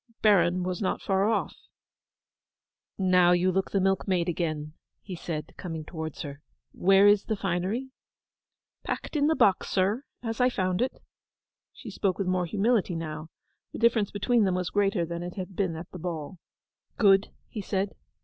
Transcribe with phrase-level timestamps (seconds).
[0.23, 1.55] Baron was not far off.
[2.97, 6.41] 'Now you look the milkmaid again,' he said, coming towards her.
[6.71, 7.91] 'Where is the finery?'
[8.83, 11.03] 'Packed in the box, sir, as I found it.'
[11.71, 13.29] She spoke with more humility now.
[13.73, 16.39] The difference between them was greater than it had been at the ball.
[16.97, 17.93] 'Good,' he said.